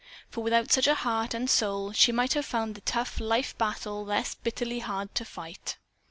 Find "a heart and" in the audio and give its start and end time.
0.87-1.47